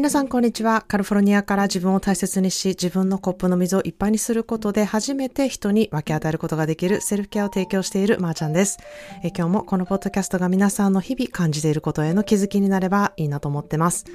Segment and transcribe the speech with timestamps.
[0.00, 0.82] 皆さんこんにちは。
[0.88, 8.78] カルフォルニアから自分を大切にし、自分のコップの水をいっぱいにすることで初めて人に分け与えることができるセルフケアを提供しているまーちゃんです。
[9.22, 14.06] え今日もこのポッドキャストが皆さんの日々感じていることへの気づきになればいいなと思ってます。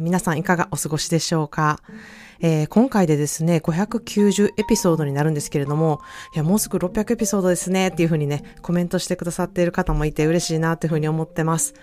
[0.00, 1.78] 皆さんいかがお過ごしでしょうか？
[2.40, 6.00] えー、今回でですね、590エピソードになるんですけれども、
[6.34, 11.74] いや、もうすぐ600エピソードですね、っていうふうにね、コメントしてくださっている方もいて嬉しいな、っていうふうに思ってます。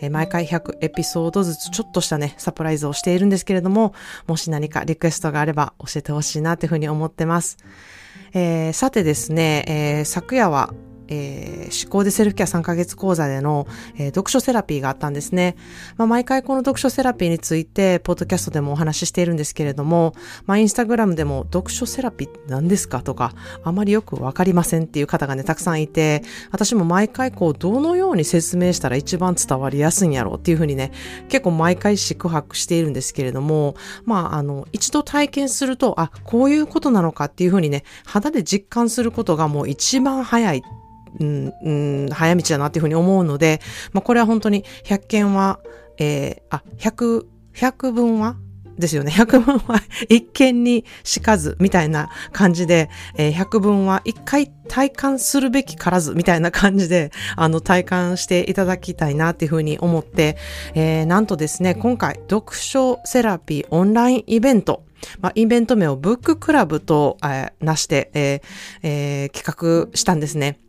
[0.00, 3.94] えー、毎回100エピソードずつちょっとしたね、サプライズをしているんですけれども、
[4.26, 7.58] もし何かリクエストがあれば教えてほしいな、っていうふうに思ってます。
[8.34, 10.74] えー、さてですね、えー、昨夜は
[11.08, 15.56] えー、思考でセルフケア3ヶ月講座での、えー、読書セラピーがあったんですね。
[15.96, 20.14] まあ、毎回この読書セラピーについて、ポッドキャストでもお話ししているんですけれども、
[20.46, 23.32] まあ、インスタグラムでも読書セラピーって何ですかとか、
[23.64, 30.92] あまりよくわかりませんっていう方がね、たくさんいて、私も毎回こう、どのように説明したら一番伝わりやすいんやろうっていうふうにね、
[31.28, 40.62] 結構毎回宿泊しているんですけれども、まあ、あの、一度体験すると、あ、こういうことなのかっていうふうにね、肌で実感することがもう一番早い
[41.20, 41.70] うん、う
[42.06, 43.60] ん、早道だなっていうふうに思うので、
[43.92, 45.60] まあ、これは本当に100件は、
[45.98, 48.36] えー、あ、100、100分は
[48.78, 49.12] ですよね。
[49.12, 60.36] 100分は一見にしかずみたいな感じで、えー、100分は一回体感するべきからずみたいな感じで、あの、体感していただきたいなっていうふうに思って、
[60.74, 64.84] えー、なんとですね、今回、読書セラピーオンラインイベント、
[65.20, 68.42] まあ、イベント名をブッククラブと、えー、なして、えー
[68.82, 70.60] えー、企画したんですね。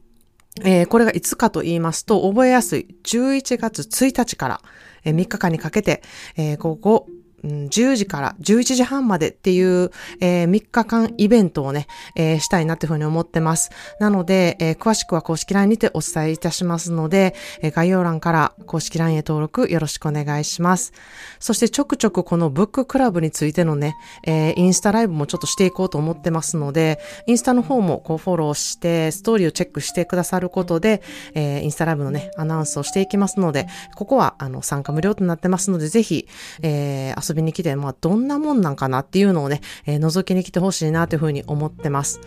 [0.63, 2.87] えー、これがいつかと言いますと、覚えやすい。
[3.03, 4.61] 11月1日から、
[5.05, 6.03] 3日間にかけて、
[6.35, 7.07] えー、午後
[7.43, 13.71] うん、10時から11時半までっていう、えー、3日間イベントをね、えー、したいなっていうふうに思ってます。
[13.99, 20.93] なので、えー、詳しくは公式 LINE にてお伝えいたしますので、え概要欄から公式 LINE へ登録よろしくお願いします。
[21.39, 23.95] そしてちょくちょくこのブッククラブについてのね、
[24.25, 31.01] えインスタライブもちょっとしていこうと思ってますので、インスタの方もこうフォローして、ストーリーをチェックしてくださることで、
[31.33, 36.27] えインスタライブのね、アナウンスをしていきますので、ここはあの参加無料となってますので、ぜひ、
[36.61, 42.21] え遊びに来て、まあ、どんなもんなんかなっていうのをね、えー、覗きに来てほしいなというふうに思ってます。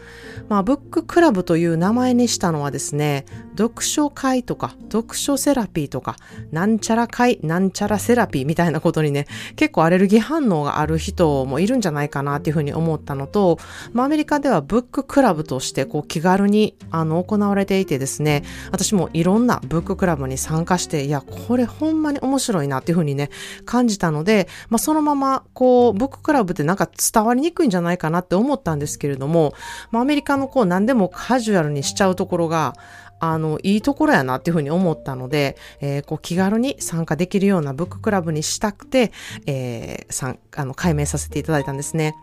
[0.49, 3.25] まあ、ブッククラブという名前にしたのはですね、
[3.57, 6.17] 読書会とか、読書セラピーとか、
[6.51, 9.27] なんちゃら会、なんちゃらセラピーみたいなことにね、
[9.57, 13.59] 結構アレルギー反応がある人もいるんじゃないかなっていうふうに思ったのと、
[13.93, 23.31] まあ、アメリカではブッククラブとしてこう気軽にあの行われていてですね、私もいろんなブッククラブに参加して、いや、これほんまに面白いなっていうふうにね、
[23.65, 29.55] 感じたので、まあ、そのままこう、ブッククラブってなんか伝わりにくいんじゃないかなって思ったんですけれども、
[29.91, 32.75] まあ、アメリカのこう、何でもカジュアルにしちゃうところが、
[33.23, 39.13] あの、いいところやなっていうふうに思ったので、えー、こう気軽に参加できるようなブッククラブにしたくて、
[39.47, 42.17] えー、さあの、解明させていただいたんですね。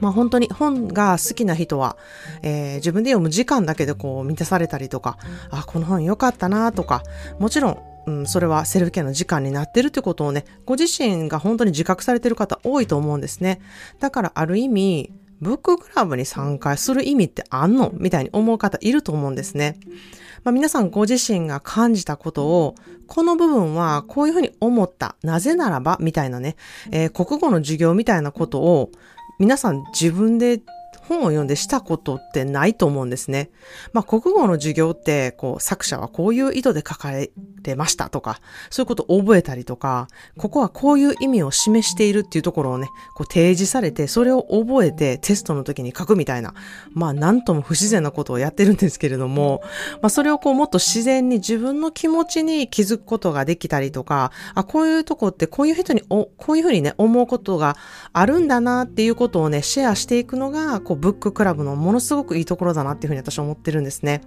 [0.00, 1.98] まあ本当に本が好きな人は、
[2.42, 5.18] えー、自分で読む時間だけでこう満たされたりとか、
[5.50, 7.02] あ、この本良かったなとか、
[7.38, 13.60] もちろんうん、それはセルフケアの時間になってるってことをね、ご自身が本当に自覚されてる方多いと思うんですね。
[13.98, 19.78] だからある意味、ブッククラブに参加する意味ってあんのみたいに思う方いると思うんですね。
[20.44, 22.74] まあ、皆さんご自身が感じたことを、
[23.06, 25.16] この部分はこういうふうに思った。
[25.22, 26.56] なぜならばみたいなね、
[26.92, 28.90] えー、国語の授業みたいなことを
[29.38, 30.60] 皆さん自分で
[31.08, 33.50] 本を読んでしたことってないと思うんですね。
[33.92, 37.30] まあ、国語の授業って、こう、作者はこういう意図で書かれ
[37.76, 38.40] ましたとか、
[38.70, 40.08] そういうことを覚えたりとか、
[40.38, 46.54] ここはこういう意味を示しているっていうところをね、こう提示されて、それを覚えてテストの時に書くみたいな、
[46.92, 49.62] まあ、なんとも不自然なことをやってるんですけれども、
[50.02, 57.76] まあ、それをこう、もっと自然に自分の気持ちに気づくことができたりとか、あ、こういうとこってこういう人に、おこういうふうにね、思うことが
[58.12, 64.22] あるんだなっていうことをね、シェアしていくのが、こう、ブッククラブのものすごくいいところだなっていうふうに私は思ってるんですね。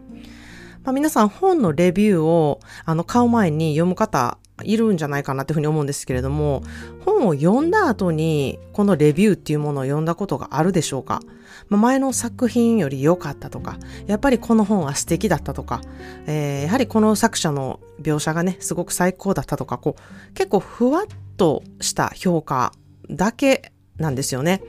[0.83, 6.63] まあ、皆さん本のレビューをあの買う前に読む方いるんじゃないかなっていうふうに思うんですけれども、
[7.05, 11.21] 本を読んだ後にこのレビューっていうものを読んだことがあるでしょうか、
[11.67, 13.77] まあ、前の作品より良かったとか、
[14.07, 15.81] やっぱりこの本は素敵だったとか、
[16.27, 21.05] えー、やはりこの作者の描写がね、すごく最高だったとか、こう、結構ふわっ
[21.37, 22.73] とした評価
[23.09, 24.61] だけなんですよね。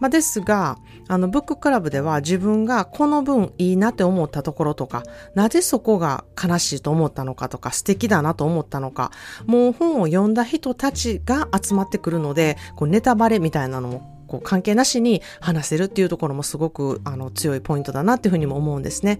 [0.00, 0.78] まあ、ですが、
[1.10, 5.02] あの、ブッククラブでは自分がこの分いいなって思ったところとか、
[5.34, 9.10] なぜそこが悲しいと思ったのかとか、素敵だなと思ったのか、
[9.44, 19.18] もう本を読んだ人たちが集まってくるので、こうネタバレみたいなのもこう関係なしに話せるっていうところもすごくあの強いポイントだなっていうふうにも思うんですね。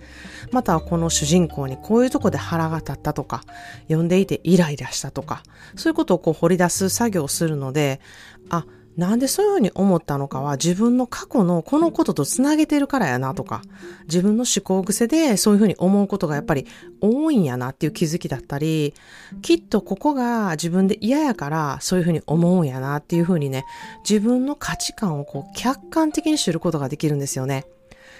[0.52, 3.42] またはこの主人公にこういうとこで腹が立ったとか、
[3.88, 5.42] 読んでいてイライラしたとか、
[5.74, 8.00] そういうことをこう掘り出す作業をするので、
[8.48, 8.64] あ、
[9.00, 13.62] なんでそういうふうに思ったのかは自分の過去のこのこととつなげてるからやなとか、
[14.02, 16.66] 自分の思考癖でそういうふうに思うことがやっぱり
[17.00, 18.92] 多いんやなっていう気づきだったり、
[19.40, 23.64] きっとここが自分で嫌やからそういうふうに思うんやなっていうふうにね、
[24.06, 27.64] 自分の価値観をこう客観的に知ることができるんですよね。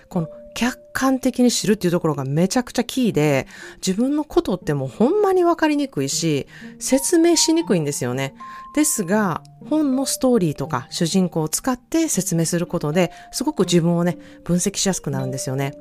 [0.08, 6.46] この客観的に知るっていうところがめちゃくちゃキーで、自分のことってもうほんまにわかりにくいし、
[6.78, 8.34] 説明しにくいんですよね。
[8.74, 15.74] ですが、本のストーリーとか主人公を使って説明することで、すごく自分をね、分析しやすくなるんですよね。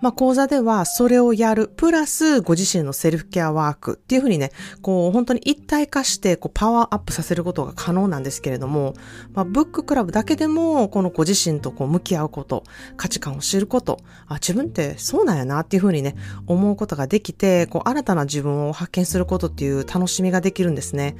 [0.00, 4.52] まあ、講座ではそれをやる、プラスご自身のセルフケアワークっていうふうにね、
[4.82, 8.94] こう本当に一体化してこうパワーアップさせることが可能なんですけれども、
[9.32, 12.64] まあ、ブッククラブだけでもこのご自身とこう向き合うこと、
[12.96, 16.14] 価値観を知ること、あ、自分ってそうなんやなっていうふうにね、
[16.46, 21.16] 思うことができて、こう新たな自分を発見することっていう楽しみができるんですね。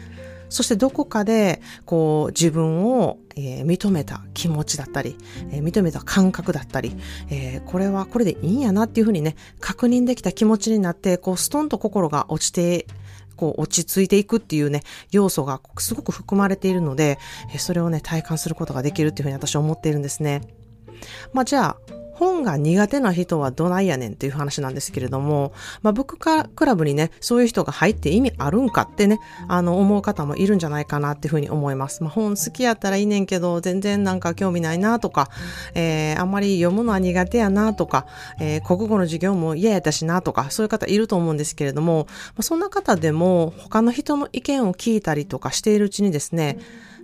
[0.49, 5.17] そしてどこかで、こう、自分を、えー、認めた気持ちだったり、
[5.51, 6.97] えー、認めた感覚だったり、
[7.31, 12.87] えー、これはこれでいいんやなっていうふうにね、確認できた気持ちになって、こう、ストンと心が落ちて、
[13.37, 17.19] こう、落ち着いていくっていうね、要素がすごく含まれているので、
[17.59, 20.43] それをね、体感することができるっていうふうに私は思っているんですね。
[21.33, 25.53] まあ、じゃあ、本が苦手な人はどないやねんっていう話なんですけれども、
[25.83, 32.03] まあ、ブッククラブにね、そういう人が入って意味あるんかってね、あの、思う方もいるんじゃないかなっていうふうに思います。
[32.03, 35.29] まあ、本好きやったらいいねんけど、全然なんか興味ないなとか、
[35.75, 38.07] えー、あんまり読むのは苦手やなとか、
[38.41, 46.59] えー、国語の授業も嫌やったしなとか、そういう方いると思うんですけれども、まあ、そんな方でも他の人の意見を聞いたりとかしているうちにですね、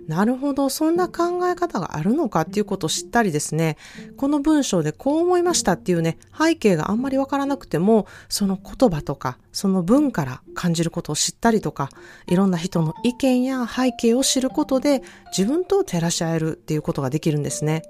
[0.07, 3.77] なるほど、そんな考え方があるのかっていうことを知ったりですね、
[4.17, 11.89] この文章でこう思いましたっていうね、背景があんまりわからなくても、その言葉とか、その文から感じることを知ったりとか、
[12.27, 15.01] いろんな人の意見や背景を知ることで、
[15.35, 17.83] 自分と照らし合えるっていうことができるんですね。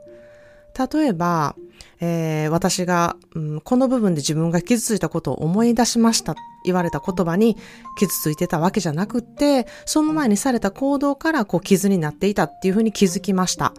[0.78, 1.56] 例えば、
[2.00, 7.58] えー、私が、うん、この部分で自分が傷ついたことを思い出しました言われた言葉に
[7.98, 13.74] 傷ついてたわけじゃなくって、その前にされた行動からこう傷になっていたっていうふうに気づきました。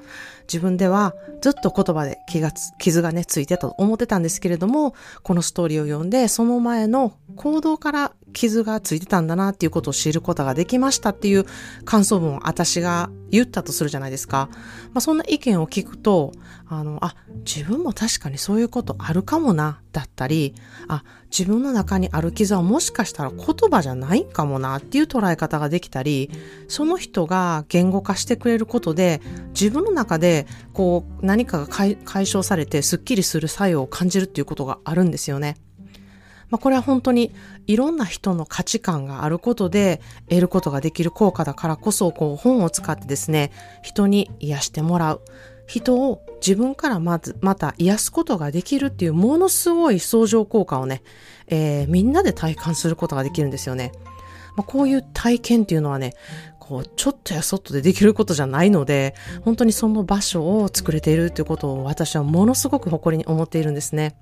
[0.47, 11.47] 自分ではずっと言葉で気が、傷がね、ついてたと思ってたんですけれども、このストーリーを読んで、その前の行動から傷がついてたんだなっていうことを知ることができましたっていう
[11.85, 14.49] 感想文を私が言ったとするじゃないですか。
[14.93, 16.33] まあ、そんな意見を聞くと、
[16.67, 17.15] あの、あ、
[17.45, 20.55] 自分も確かにそういうことあるかもな、だったり、
[20.88, 26.31] あ、自分の中にある傷はもしかしたら言葉じゃないんかもなっていう捉え方ができたり、
[26.69, 29.23] その人が言語化してくれることで、
[29.58, 31.96] 自分の中でこう何かが解
[32.26, 35.56] 消されてスッキリする作用を感じるっていうことがあるんですよね。
[36.50, 37.32] まあ、これは本当に
[37.67, 43.50] いろんな人の価値観があることで得ることができる効果だからこそ、こう本を使ってですね、
[43.82, 45.23] 人に癒してもらう。
[45.66, 51.02] 人を自分からまず、また癒すことができるっていうものすごい相乗効果をね、
[51.49, 53.93] えー、みんなで体感することができるんですよね。
[54.56, 56.14] まあ、こういう体験っていうのはね、
[56.61, 64.16] こう、ちょっとやそっとでできることじゃないので、本当にその場所を作れているっていうことを私はものすごく誇りに思っているんですね。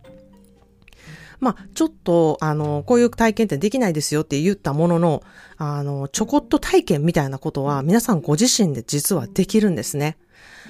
[1.38, 5.22] まあ、ちょっと、あの、こういう体験ってできないですよって言ったものの、
[5.56, 10.16] あの、ちょこっと体験みたいなことは皆さんご自身で実はできるんですね。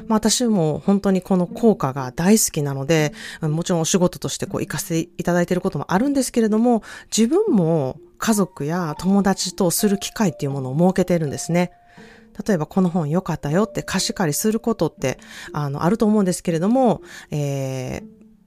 [0.07, 6.83] まあ私も本当にこの効果が大好きなので、もちろんお仕事としてこう行かせていただいていることもあるんですけれども、
[7.17, 11.73] 自分も家族や友達とする機会っていうものを設けているんですね。
[12.47, 15.19] 例えばこの本良かったよって貸し借りすることって、
[15.53, 18.03] あの、あると思うんですけれども、え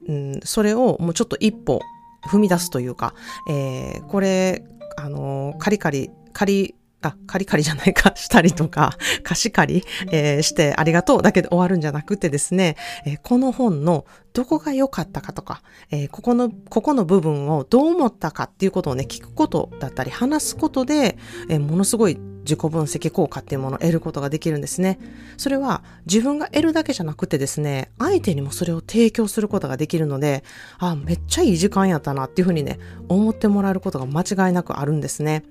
[0.08, 1.82] ー、うん、それをもうちょっと一歩
[2.28, 3.14] 踏み出すというか、
[3.50, 4.66] えー、これ、
[4.98, 6.76] あの、カリカリ、借り、
[7.10, 21.18] あ、カリカリじゃないか、 したりとか、貸し借り、えー、してありがとうだけで終わるんじゃなくてですね、えー、この本のどこが良かったかとか、えー、ここの、ここの部分をどう思ったかっていうことをね、聞くことだったり、話すことで、
[21.50, 25.00] え、ものすごい自己分析効果っていうものを得ることができるんですね。
[25.38, 30.44] それは自分が得るだけじゃなくてですね、相手にもそれを提供することができるので、
[30.78, 35.44] あ、めっちゃいい時間やったなっていうふうにね、思ってもらえることが間違いなくあるんですね。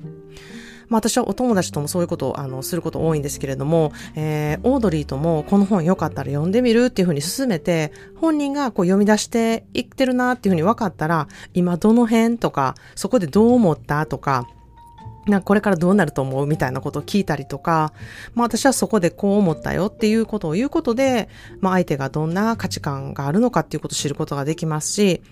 [0.89, 14.47] まあ私はお友達ともそういうことをあのすること多いんですけれども、えー、オードリーともこの本よかったら読んでみるっていうふうに進めて、本人がこう読み出していってるなっていうふうに分かったら、今どの辺とか、そこでどう思ったとか、
[15.27, 17.93] なこれからどうなると思うみたいなことを聞いたりとか、
[18.35, 21.29] まあ私はそこでこう思ったよっていうことを言うことで、
[21.61, 25.23] まあ相手がどんな価値観があるのかっていうことを知ることができますし、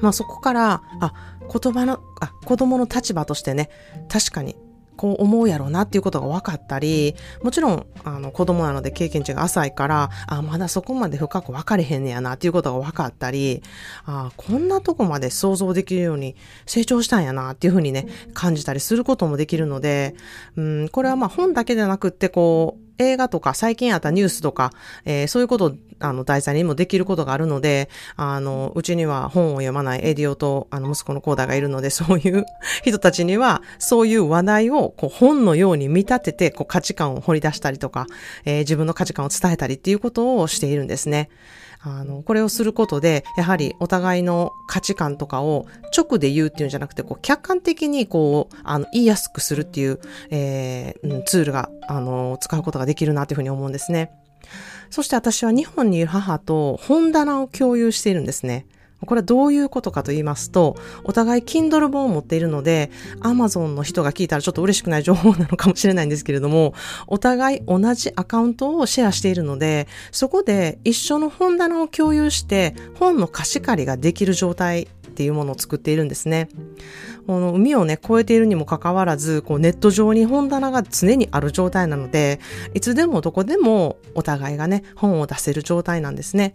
[0.00, 3.70] まあそこから、あ、言葉の、あ、子供の立場としてね、
[4.08, 4.56] 確かに
[4.96, 13.62] こう思うやろうなっていうことが分かったり、もちろん、あの、子供なので経験値が浅いから、あ、まだそこまで深く分かれへんねやなっていうことが分かったり、
[14.04, 16.36] あ、こんなとこまで想像できるように
[16.66, 20.14] 成長したんやなっていうふうにね、感じたりすることもできるので、
[20.56, 24.72] うん、これはまあ本だけじゃなくって、こう、映画とか最近あったニュースとか、
[25.04, 32.44] えー、そういうことをあの題材にもできることがあるので、あの、うちには本を読まないエディオとあの息子のコーダーがいるので、そういう
[32.84, 38.06] 人たちには、そういう話題をこう本のように見立ててこう価値観を掘り出したりとか、
[38.44, 41.30] えー、自分の価値観を伝えたりっていうことをしているんですね。
[41.88, 45.66] あの、これをすることで、やはりお互いの価値観とかを
[45.96, 50.00] 直で言うっていうんじゃなくて、こう、客観的にこう、あの、言いやすくするっていう、
[50.30, 54.10] えー、ツールが、あの、使うことができるなというふうに思うんですね。
[54.90, 58.66] そして私は日本にいる母と本棚を共有しているんですね。
[59.04, 66.74] これはどういうことかと言いますと、お互い Kindle 本を持っているので、Amazon の人が聞いたらちょっと嬉しくない情報なのかもしれないんですけれども、
[67.06, 74.86] お互い同じアカウントをシェアしているので、そこで一緒の本棚を共有して、本の貸し借りができる状態っ
[75.16, 76.48] ていうものを作っているんですね。
[77.26, 82.40] この海をね、越えているにもかかわらず、こうネット上に本棚が常にある状態なので、
[82.74, 86.54] いつでもどこでもお互いがね、本を出せる状態なんですね。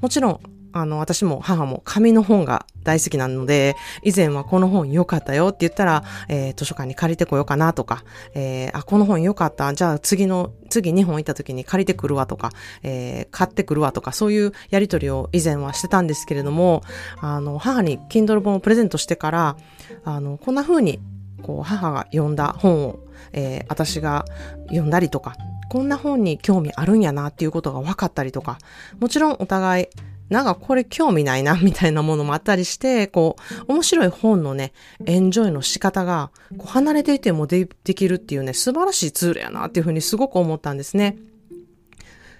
[0.00, 0.40] もちろん、
[0.72, 9.72] あの、私も母も紙の本が大好きなので、以前はこの本良かったよって言ったら、えー、図書館に借りてこようかなとか、えー、あ、この本良かった。
[9.74, 12.50] じゃあ次の、次2本行った時に借りてくるわとか、
[12.82, 16.82] えー、買ってくるわとか、そういうやりとりを以前はしてたんですけれども、
[17.20, 19.56] あの、母に Kindle 本をプレゼントしてから、
[20.04, 21.00] あの、こんな風に、
[21.42, 23.00] こう、母が読んだ本を、
[23.32, 24.24] えー、私が
[24.68, 25.36] 読んだりとか、
[25.72, 28.58] こんな本に興味あるんやなっていうことが分かったりとか、
[29.00, 29.88] もちろんお互い
[30.32, 33.36] なんかこれ興味ないな、みたいなものもあったりして、こ
[33.68, 34.72] う、面白い本のね、
[35.04, 41.18] エンジョイの仕方が、こう離れていてもできるっていうね、素晴らしいツールやなっていうふうにすごく思ったんですね。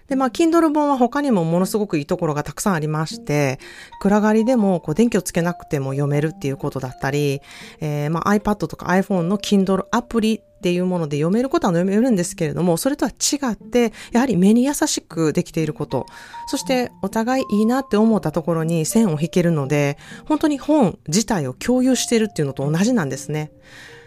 [0.09, 3.59] で、まあ、Kindle 本は他にもものすごくいいところがたくさんありまして、
[4.01, 7.41] 暗がりでもこう電気をつけなくても読めるっていうことだったり、
[7.81, 16.07] えー、まあ、iPad とか iPhone の Kindle アプリっていうもので読めることは読めるんですけれども、それとは違って、やはり目に優しくできていること、
[16.47, 23.51] そしてお互いいいなって思ったところに線を引けるので、本当に本自体を共有しているっていうのと同じなんですね。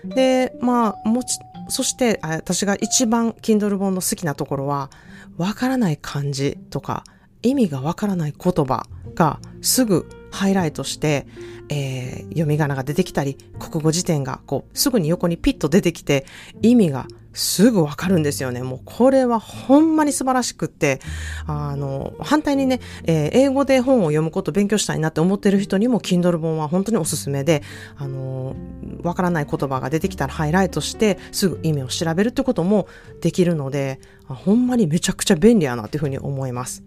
[0.05, 4.89] で、まあ、もち、そして私が一番 Kindle 本の好きなところは、
[5.35, 7.03] わからない漢字とか、
[7.41, 11.25] 意味がわからない言葉がすぐハイライトして、
[11.69, 16.25] えー、読み仮名が出てきたり、国語辞典がこう、すぐに横にピッと出てきて、
[16.61, 18.63] 意味がすぐわかるんですよね。
[18.63, 20.99] もうこれはほんまに素晴らしくって、
[21.47, 27.61] あの、反対にね、えー、英語で本を読むこと勉強したいなって思ってる人にも Kindle 本は本当におすすめで、
[27.97, 28.55] あの、
[29.03, 32.87] わからない言葉が出てきたらハイライトしてすぐ意味を調べるってことも
[33.21, 36.83] できるので、ほんまにめちゃくちゃ便利やなっていうふうに思います。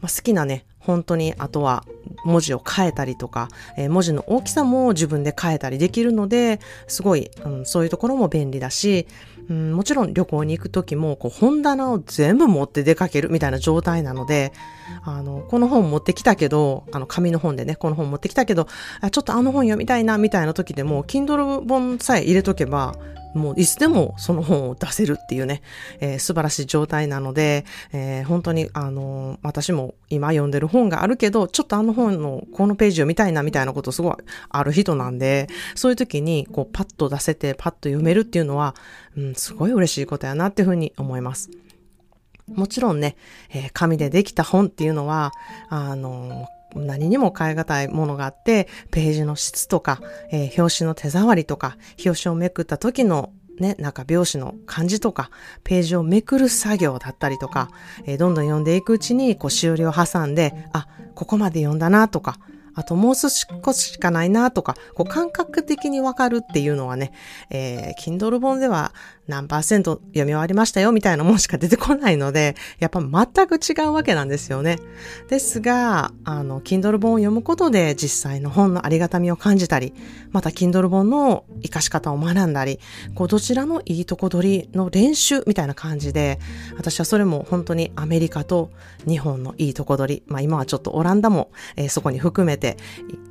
[0.00, 1.84] まあ、好きなね、本当にあとは
[2.24, 9.06] 文字を変えたりとか、えー、文字の大きさも自分で変えたりできるので、すごい、うん、そういうところも便利だし、
[9.50, 14.52] うん、もちろん旅行に行くときも、こう、本棚を全部持って出かけるみたいな状態なので、
[15.04, 18.66] あの、この本持ってきたけど、あの、紙の本でね、この本持ってきたけど、
[19.00, 22.94] あちょっとあの本読みたいな、みたいな時でも、Kindle 本さえ入れとけば、
[23.38, 25.62] もういつでもその本を出せるっていうね、
[26.00, 34.14] えー、素晴らしい状態なので、えー、本当にあのー、私も今読んでる本があるけど、ちょっとあの本のこのページを見たいなみたいなことすごい
[34.48, 38.74] ある人なんで、そういう時にこうパッと出せてパッと読めるっていうのは、
[39.16, 41.50] うん、すごい嬉しいことやなっていうふうに思います。
[42.46, 43.16] もちろんね、
[43.50, 45.32] えー、紙でできた本っていうのは、
[45.68, 55.30] あの何にも変え難いものがあって、ページの質とか、えー、表紙の手触りとか、表紙をめくった時のね、なんか拍子の感じとか、
[55.64, 57.70] ページをめくる作業だったりとか、
[58.06, 62.38] えー、どんどん読んでいくうちに、こう、しおりを挟んで、あ、ここまで読んだなとか、
[62.78, 67.10] あともう少ししかないなとか、こう感覚的にわかるっていうのはね、
[67.50, 68.92] えー、Kindle 本では
[69.28, 74.78] 何パーセント読み終わりましたよみたいなもんしか出てこないので、やっぱ全く違うわけなんですよね。
[75.28, 79.92] ですが、あの、Kindle 本を読むことで実際の本のありがたみを感じたり、
[80.30, 82.80] また Kindle 本の活かし方を学んだり、
[83.14, 86.38] こうどちらのいいとこ取りの練習みたいな感じで、
[86.76, 88.70] 私はそれも本当にアメリカと
[89.06, 92.78] 日本のいいとこ取り、まあ今はちょっとオランダも、えー、そこに含めて、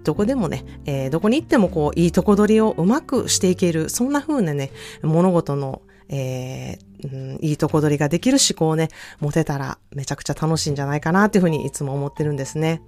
[0.04, 12.82] どこでもね、えー、どこに行ってもこう、いいとこ取りをうまくしていける、そんな風なね、物事のえー、うん、いいとこ取りができる思考をね、持てたらめちゃくちゃ楽しいんじゃないかなっていうふうにいつも思ってるんですね。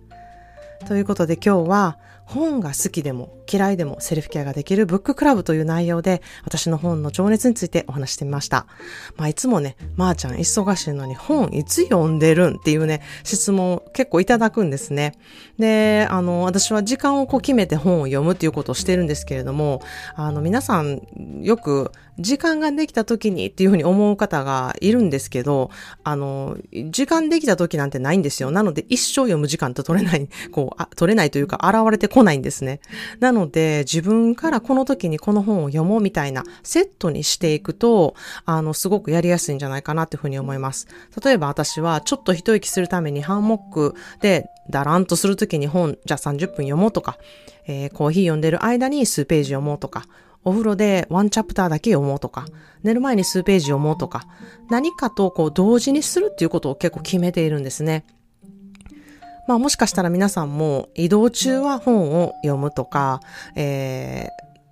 [0.88, 8.68] ということで今日は本が好きでも嫌いでもセルフケアができるブッククラブという内容で私の本の情熱についてお話してみました。
[9.16, 15.18] まあいつもね、まー、あ、ちゃん忙しいのに本いつ読んでるんっていうね、質問結構いただくんですね。
[15.58, 19.82] で、あの、私は時間をこう決めて本を読むっていうことをしてるんですけれども、
[20.16, 21.02] あの皆さん
[21.42, 25.72] よく時間ができた時にっていうふうに思う方がいるんですけど、
[26.04, 26.58] あの、
[26.90, 28.52] 時間できた時なんてないんですよ。
[28.52, 32.82] なので一生読む時間と取れない、こう、あ取れないというか現れてこないんですね。
[33.20, 38.16] なのので自分からこの時にこの本を読もうみたいなセットにしていくと、
[38.46, 40.88] あの、すごくやりやすいんじゃないかなっていうふうに思います。
[41.24, 47.18] 例えば私はちょっと一息するためにハンモックでだらんとするときに本、じゃあ30分読もうとか、
[47.68, 50.06] えー、コーヒー読んでる間に数ページ読もうとか、
[50.44, 52.46] お風呂でワンチャプターだけ読もうとか、
[52.84, 54.28] 寝る前に数ページ読もうとか、
[54.70, 58.06] 何かとこう同時にするっていうことを結構決めているんですね。
[59.50, 63.20] まあもしかしたら皆さんも移動中は本を読むとか、
[63.56, 64.28] え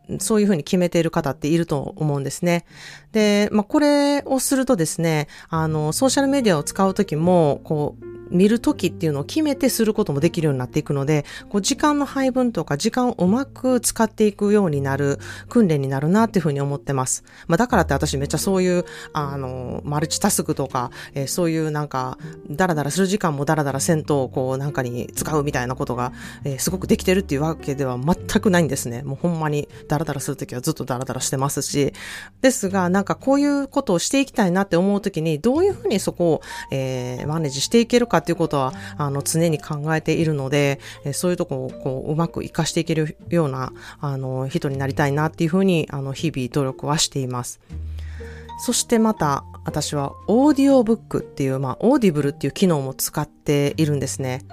[0.07, 2.63] ー、そういうふうに決めている方っていると思うんですね。
[3.11, 15.19] で、まあこれをするとですね、あの、ソーシャルメディアを使うときも、こう、見るときっていうのを決めてすることもできるようになっていくので、こう時間の配分とか時間をうまく使っていくようになる
[15.49, 17.23] 訓練になるなっていうふうに思ってます。
[17.47, 22.17] まあだからって私めっちゃそういう、あの、マルチタスクとか、えー、そういうなんか、
[22.49, 26.11] ダラダラする時間もダラダラせんと、こうなんかに使うみたいなことが、
[26.43, 29.03] えー、すごくできてるっていうわけでは全くないんですね。
[29.03, 31.93] もうほんまにダラダラするときはずっとダラダラしてますし、
[32.41, 36.41] ですがなんかこういうことをしていきたいなって思うときに、どういうふうにそこを、
[36.71, 47.59] えー、マネージしていけるかかっていうことは、あの、常に考えているので、えそういうとこを、こう、うまく活かしていけるような、あの、人になりたいなっていうふうに、あの、日々努力はしています。
[48.59, 54.45] そしてまた、私は、オーディオブックっていう、まあ、オーディブルっていう機能も使っているんですね。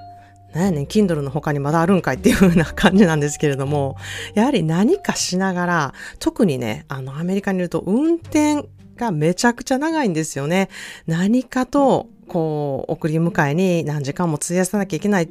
[0.52, 3.96] なんやねん、Kindle の他にまだあるんかいっていう風な感じなんですけれども、
[4.34, 10.68] やはり何かしながら、特にね、あの、アメリカにいると運転がめちゃくちゃ長いんですよね。
[11.06, 15.28] 何かとこう、送り迎えに何時間も費やさなきゃいけない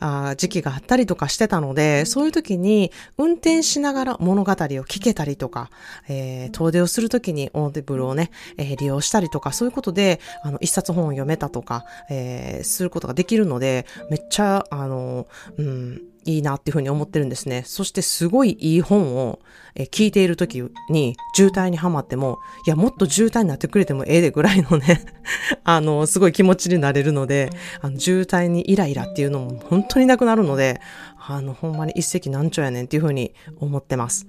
[0.00, 5.70] あ時期があったりとかしてたので、そういう時に運転しながら物語を聞けたりとか、
[6.08, 17.62] えー、遠出をする時にオーディブルをね、えー、利用したりとか、そういうことで、あの、一冊本を読めたとか、えー、することができるので、めっちゃ、あの、うん、いいなっていうふうに思ってるんですね。
[17.66, 19.40] そしてすごいいい本を、
[19.74, 25.02] え聞いている時に渋滞にはまっても、いや、もっと渋滞になってくれてもええでぐらいのね
[25.64, 30.80] あの、すごい気持ちになれるので、あの渋滞にイライラっていうのも本当になくなるので、
[31.18, 34.26] あの、ほんまに一石何鳥やねんっていうふうに思ってます。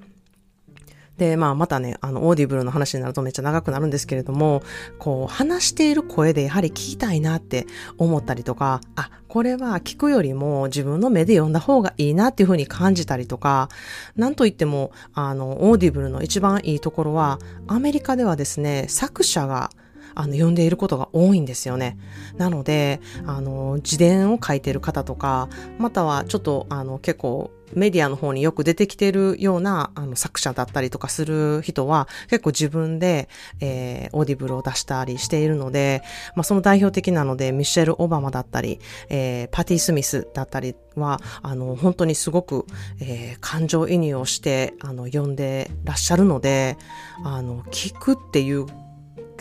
[1.18, 4.64] で、まあ、またね、あの、オーディブルの話になるとめっちゃ長くなるんですけれども、
[4.98, 13.70] こう、話している声でやはり聞きたいなって思ったりとか、あ、これは聞くよりも自分の目で読んだ方がいいなっていうふうに感じたりとか、
[14.16, 19.70] なんといっても、あの、オーディブルの一番いいところは、アメリカではですね、作者が
[20.16, 21.98] あの、読んでいることが多いんですよね。
[22.38, 36.04] なので、あの、自伝を書いてる方とか、またはちょっと、あの、結構、メディアの方によく出てきてるようなあの作者だったりとかする人は結構自分で、えー、オーディブルを出したりしているので、
[36.36, 42.66] まあ、その代表的なのでミシェル・オバマだったり、えー、パティ・スミスだったりは、あの、本当にすごく、
[43.00, 46.78] えー、感情移入をして、あの、読んでらっしゃるので、
[47.24, 48.66] あの、聞くっていう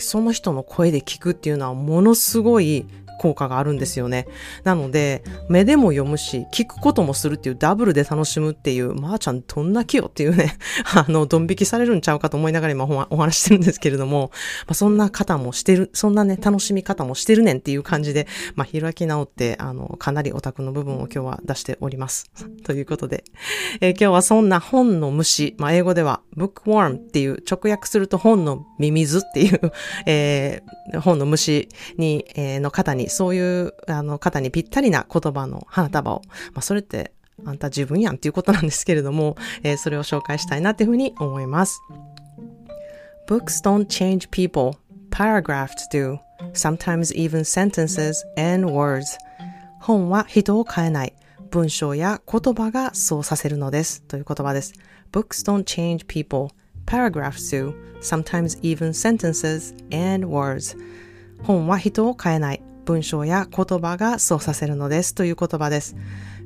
[0.03, 2.85] その人の声で聞くっていうのはものすごい
[3.23, 4.27] 効果があるんですよね。
[4.65, 10.57] なので、目でも読むし、聞くこともするっていうダブルで楽しむっていう、まー、あ、ちゃんどんな気よっていうね、
[10.93, 14.31] あの、ドン引きされるんちゃうかと思いながら今お話してるんですけれども、
[14.67, 22.29] まあ、そんな方もしてる、そんなね、楽しみ方もしてるねんっていう感じで、まあ、開き直って、あの、かなりオタクの部分を今日は出しております。
[22.65, 23.23] ということで、
[23.79, 29.71] えー、今日はそんな本の虫、まあ、英語では bookworm っていう直訳すると本のミミズっていう、
[30.05, 36.21] えー、本の虫に、えー、の方にそういうあの方にぴったりな言葉の花束を、
[36.53, 37.13] まあ、それって
[37.45, 41.79] あんた自分やんっていうことなんですけれども、えー、それを紹介したいなっていうふうに思います。
[43.27, 44.77] Books don't change people.
[45.09, 46.19] Paragraphs do.
[46.53, 49.17] Sometimes even sentences and words.
[49.79, 51.13] 本は人を変えない。
[51.51, 54.01] 文章や言葉がそうさせるのです。
[54.03, 54.73] という言葉です。
[55.11, 56.49] Books don't change people.
[56.85, 57.73] Paragraphs do.
[58.01, 60.77] Sometimes even sentences and words.
[61.43, 62.72] 本は人を変えない。
[62.83, 65.95] 文章や言葉がそうさせるのですという言葉です。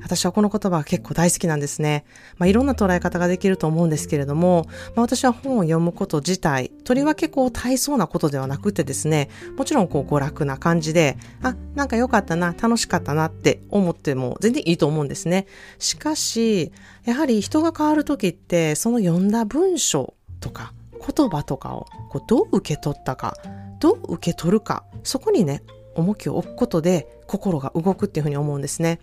[0.01, 2.05] 私はこの言葉が結構大好きなんですね。
[2.37, 15.47] まあ、いろんな捉え方ができると思うんですけれども、まあ、私は本を読むこと自体、とりわけこう大層なことではなくてですね、もちろんこう娯楽な感じで、あ、なんか良かったな、楽しかったなって思っても全然いいと思うんですね。
[15.79, 16.71] しかし、
[17.05, 20.73] やはり人が変わる時って、その読んだ文章とか
[21.15, 23.35] 言葉とかをこうどう受け取ったか、
[23.79, 25.63] どう受け取るか、そこにね、
[25.97, 28.99] 重きを置くことで心が動くっていうふうに思うんですね。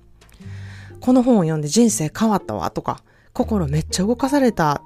[1.00, 3.02] この本を読んで人生変わったわとか、
[3.34, 4.80] 心めっちゃ動かされた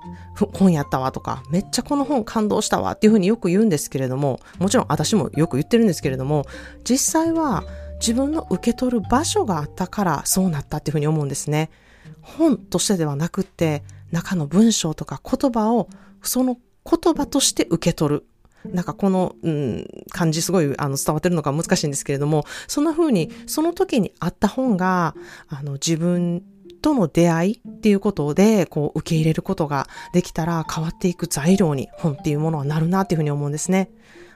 [0.54, 6.46] 本やったわとか、めっちゃこの本感動したわっていうふうによく言うんですけれども、もちろん私もよく言ってるんですけれども、
[6.82, 7.64] 実際は
[8.00, 11.70] 自分の受け取る場所があったからそうなったっていうふうに思うんですね。
[12.22, 15.88] 本としてではなくって、中の文章とか言葉を
[16.22, 18.26] その言葉として受け取る。
[18.64, 25.14] なんかこの、うん、感じすごいあの伝わってるのか難しいんですけれども、そんな風にその時にあった本が、
[25.48, 26.42] あの自分
[26.82, 33.90] との出会いっていうことで、こう受け入れることができたら変わっていく材料に本っていうものはなるなっていうふうに思うんですね。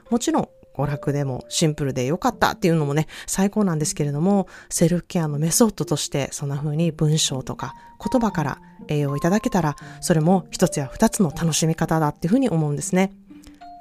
[0.09, 13.11] もちろん娯楽でもシンプルで良かったっていうのもね、最高なんですけれども、セルフケアのメソッドとしてそんな風に文章とか言葉から栄養をいただけたら、それも一つや二つの楽しみ方だっていう風に思うんですね。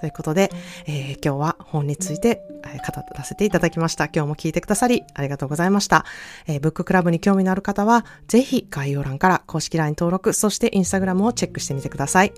[0.02, 0.50] ということで、
[0.86, 4.06] えー、今日は本について、語らせていただきました。
[4.06, 6.04] 今日も聞いてくださりありがとうございました。
[6.48, 12.32] えー、ブッククラブに興味のある方は、ぜひ概要欄から公式 LINE 登録、そしてインスタグラムをチェックしてみてください。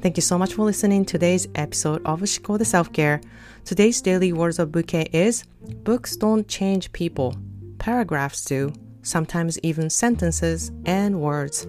[0.00, 3.20] Thank you so much for listening to today's episode of Shiko the Self-Care.
[3.64, 5.44] Today's daily words of bouquet is
[5.84, 7.36] Books don't change people.
[7.78, 8.72] Paragraphs do.
[9.02, 11.64] Sometimes even sentences and words.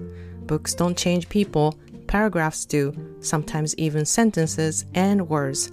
[0.47, 1.75] Books don't change people.
[2.15, 5.69] Paragraphs do, sometimes even sentences and words.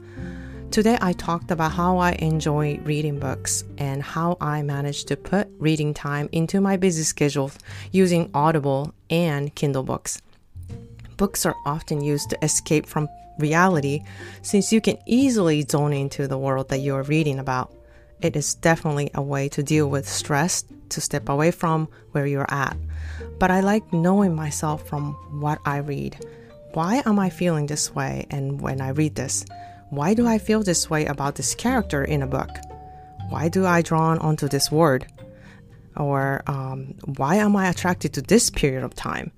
[0.72, 5.46] Today, I talked about how I enjoy reading books and how I manage to put
[5.61, 7.52] reading time into my busy schedule
[7.92, 10.20] using Audible and Kindle books.
[11.16, 14.02] Books are often used to escape from reality
[14.42, 17.72] since you can easily zone into the world that you are reading about.
[18.22, 22.52] It is definitely a way to deal with stress, to step away from where you're
[22.54, 22.76] at.
[23.40, 26.24] But I like knowing myself from what I read.
[26.72, 28.26] Why am I feeling this way?
[28.30, 29.44] And when I read this,
[29.90, 32.50] why do I feel this way about this character in a book?
[33.28, 35.06] Why do I drawn onto this word?
[35.96, 39.32] Or um, why am I attracted to this period of time?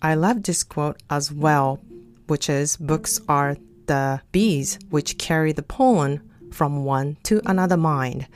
[0.00, 1.80] I love this quote as well,
[2.28, 8.26] which is books are the bees which carry the pollen from one to another mind.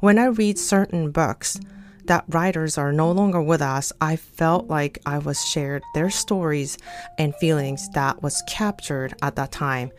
[0.00, 1.58] When I read certain books,
[2.06, 6.78] that writers are no longer with us, I felt like I was shared their stories
[7.18, 9.90] and feelings that was captured at that time.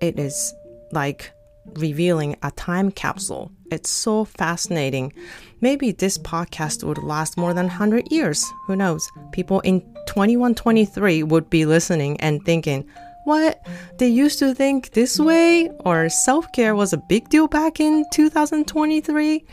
[0.00, 0.54] It is
[0.92, 1.32] like
[1.74, 3.50] revealing a time capsule.
[3.70, 5.12] It's so fascinating.
[5.60, 8.44] Maybe this podcast would last more than 100 years.
[8.66, 9.10] Who knows?
[9.32, 12.88] People in 2123 would be listening and thinking,
[13.26, 13.66] what?
[13.98, 15.68] They used to think this way?
[15.80, 19.44] Or self care was a big deal back in 2023?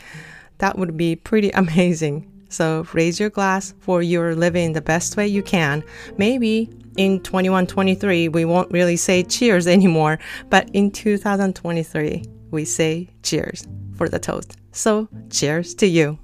[0.58, 2.30] That would be pretty amazing.
[2.48, 5.82] So raise your glass for your living the best way you can.
[6.16, 13.66] Maybe in 2123 we won't really say cheers anymore, but in 2023 we say cheers
[13.96, 14.56] for the toast.
[14.70, 16.18] So cheers to you.